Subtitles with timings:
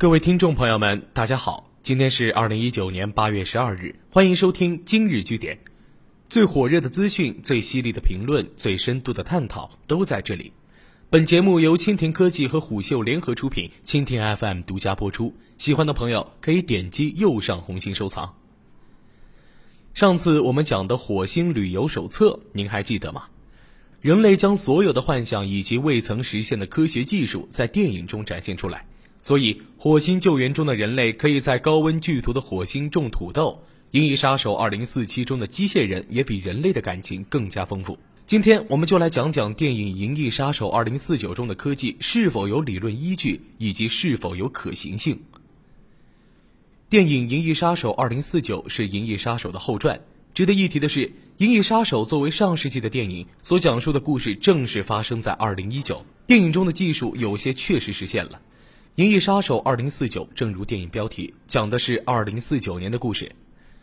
[0.00, 5.58] 各位听众朋友们，大家好，今天是二零一九年八月十二日，欢迎收听今日据点。
[6.28, 10.52] 最火热的资讯、最犀利的评论、最深度的探讨都在这里。
[11.10, 15.34] 本节目由蜻蜓科技和虎嗅联合出品，蜻蜓 FM 独家播出。
[15.56, 18.36] 喜欢的朋友可以点击右上红心收藏。
[19.94, 23.24] 上次我们讲的火星旅游手册，您还记得吗？
[24.00, 28.86] 人类将所有的幻想以及未曾实现的科学技术在电影中展现出来。
[29.20, 33.62] 所以，火星救援中的人类可以在高温剧毒的火星种土豆。
[33.98, 37.98] 《银翼杀手2047》中的机械人也比人类的感情更加丰富。
[38.26, 40.98] 今天，我们就来讲讲电影《银翼杀手2049》
[41.34, 45.18] 中的科技是否有理论依据，以及是否有可行性。
[46.90, 50.00] 电影《银翼杀手2049》是《银翼杀手》的后传。
[50.34, 51.06] 值得一提的是，
[51.38, 56.02] 《银翼杀手》作为上世纪的电影，所讲述的故事正是发生在2019。
[56.26, 58.32] 电影中的技术有些确实实现了。
[58.98, 63.30] 《银翼杀手2049》正如电影标题，讲的是2049年的故事。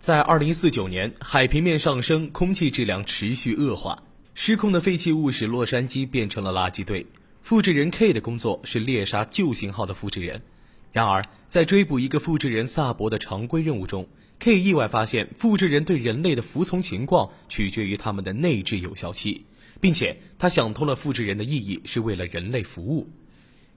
[0.00, 4.02] 在2049年，海平面上升，空气质量持续恶化，
[4.34, 7.06] 失控的废弃物使洛杉矶变成了垃圾堆。
[7.40, 10.42] 复制人 K 的工作是猎杀旧型号的复制人。
[10.90, 14.08] 然而，在追捕一个复制人萨博的常规任务中
[14.40, 19.46] ，K 意外发现，复制人对人类的服从情况取决于他们的内置有效期，
[19.80, 23.08] 并且他想通了复制人的意义是为了人类服务。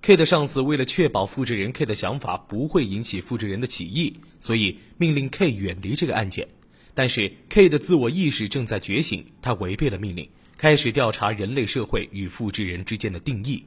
[0.02, 6.48] K 的上司为了确保复制人 K 的想法不会引起复制人的起义，所以命令 K 远离这个案件。
[6.94, 13.66] 但是 K 的自我意识正在觉醒，他违背了命令，开始调查人类社会与复制人之间的定义。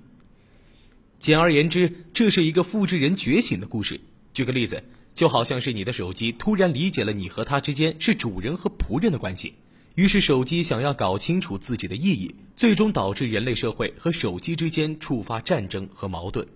[1.18, 4.00] 简而言之，这是一个复制人觉醒的故事。
[4.32, 4.82] 举个例子，
[5.14, 9.54] 就好像是你的手机突然理解了你和它之间是主人和仆人的关系。
[9.94, 16.46] 于是，手机想要搞清楚自己的意义，最终导致人类社会和手机之间触发战争和矛盾。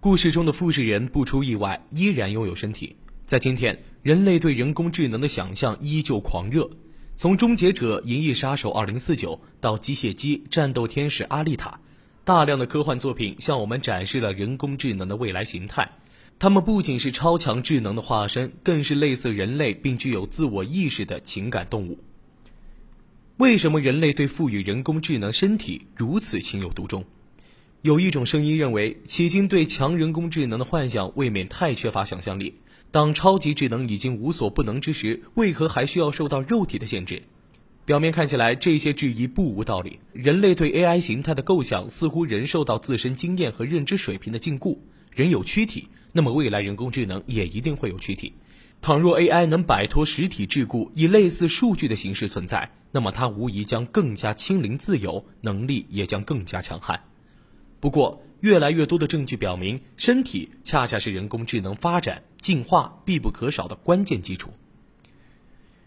[0.00, 2.96] 故事中的复制人不出意外依然拥有身体。
[3.26, 6.68] 在今天，人类对人工智能的想象依旧狂热。
[7.14, 9.16] 从《终结者》《银翼杀手2049》
[9.60, 11.70] 到《机械姬》《战斗天使阿丽塔》，
[12.24, 15.88] 大量的科幻作品向我们展示了人工智能的未来形态。
[16.40, 21.98] 它们不仅是超强智能的化身，更是类似人类并具有自我意识的情感动物。
[23.36, 27.04] 为什么人类对赋予人工智能身体如此情有独钟？
[27.82, 32.54] 有一种声音认为，迄今对强人工智能的幻想未免太缺乏想象力。
[32.90, 37.22] 当超级智能已经无所不能之时，为何还需要受到肉体的限制？
[37.84, 39.98] 表面看起来，这些质疑不无道理。
[40.14, 44.78] 人类对 AI 形态的构想，似乎仍受到自身经验和认知水平的禁锢。
[45.14, 45.88] 人有躯体。
[46.12, 48.32] 那么未来人工智能也一定会有躯体。
[48.82, 57.04] 倘若 AI 能摆脱实体桎梏，以类似数据的形式存在，那么它无疑将更加轻灵自由，能力也将更加强悍。
[57.78, 64.50] 不过，越来越多的证据表明，身体恰恰是人工智能发展进化必不可少的关键基础。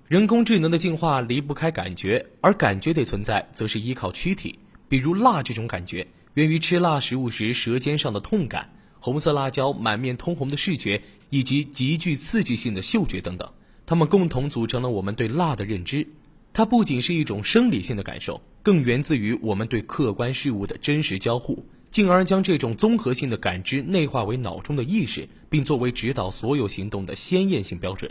[0.08, 4.60] 人工智能的进化离不开感觉，而感觉得存在，则是依靠躯体。
[4.88, 8.70] 比如辣这种感觉，源于吃辣食物时舌尖上的痛感。
[9.04, 13.52] 红色辣椒、满面通红的视觉，以及极具刺激性的嗅觉等等，
[13.86, 16.08] 它们共同组成了我们对辣的认知。
[16.54, 28.10] 它不仅是一种生理性的感受，更源自于我们对客观事物的真实交互，进而将这种综合性的感知内化为脑中的意识，并作为指导所有行动的鲜艳性标准。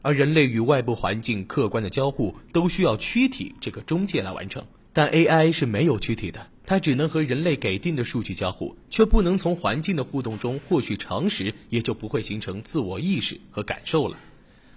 [0.00, 4.64] 而人类与外部环境客观的交互，都需要躯体这个中介来完成。
[4.94, 14.18] 但 AI 是没有躯体的，它只能和人类给定的数据交互，却不能从环境的互动中获取常识，也就不会形成自我意识和感受了。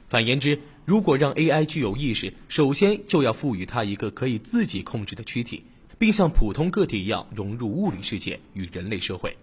[0.08, 5.64] 反言之，如果让 AI 具有意识，首先就要赋予它一个可以自己控制的躯体，
[5.98, 9.36] 并像普通个体一样融入物理世界与人类社会。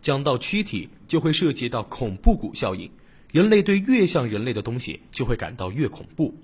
[0.00, 2.90] 讲到躯体，就会涉及到恐怖谷效应，
[3.32, 6.34] 人类对越像人类的东西就会感到越恐怖。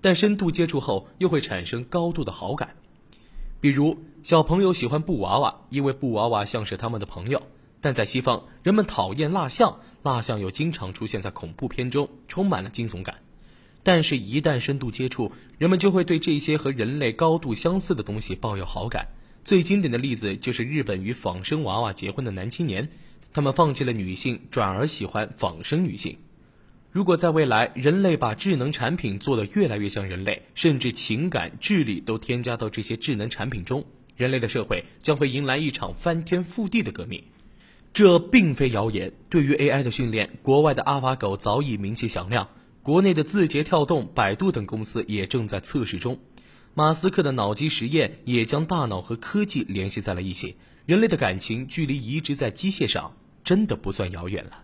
[0.00, 2.76] 但深度接触后又会产生高度的好感，
[3.60, 7.38] 比如小朋友喜欢布娃娃，因为布娃娃像是他们的朋友；
[7.80, 13.16] 但在西方，人们讨厌蜡像，蜡像又经常出现在恐怖片中，充满了惊悚感。
[13.82, 19.08] 但是，一旦深度接触，人们就会对这些和人类高度相似的东西抱有好感。
[19.44, 22.88] 最经典的例子就是日本与仿生娃娃结婚的男青年，
[23.34, 26.16] 他们放弃了女性，转而喜欢仿生女性。
[26.94, 37.24] 如果在未来，人类把智能产品做得越来越像人类，甚至情感、智力都添加到这些智能产品中，人类的社会将会迎来一场翻天覆地的革命。
[37.92, 39.12] 这并非谣言。
[39.28, 42.48] 对于 AI 的训练，国外的阿法狗早已名气响亮，
[42.80, 46.20] 国内的字节跳动、百度等公司也正在测试中。
[46.74, 50.54] 马斯克的脑机实验也将大脑和科技联系在了一起。
[50.86, 54.62] 人类的感情距离移植在机械上真的不算遥远了。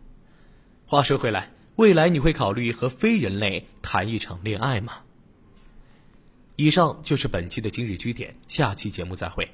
[0.87, 4.95] 话说回来，未来你会考虑和非人类谈一场恋爱吗？
[6.57, 9.49] 以上就是本期的今日居点，下期节目再会。